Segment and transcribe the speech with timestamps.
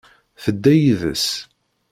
[0.43, 1.27] Tedda yid-s.